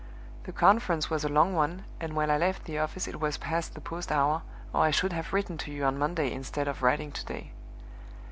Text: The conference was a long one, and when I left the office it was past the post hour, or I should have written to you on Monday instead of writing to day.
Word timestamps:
The 0.45 0.51
conference 0.51 1.11
was 1.11 1.23
a 1.23 1.29
long 1.29 1.53
one, 1.53 1.83
and 1.99 2.13
when 2.15 2.31
I 2.31 2.37
left 2.39 2.65
the 2.65 2.79
office 2.79 3.07
it 3.07 3.19
was 3.19 3.37
past 3.37 3.75
the 3.75 3.81
post 3.81 4.11
hour, 4.11 4.41
or 4.73 4.81
I 4.81 4.89
should 4.89 5.13
have 5.13 5.31
written 5.31 5.59
to 5.59 5.71
you 5.71 5.83
on 5.83 5.99
Monday 5.99 6.31
instead 6.31 6.67
of 6.67 6.81
writing 6.81 7.11
to 7.11 7.23
day. 7.23 7.51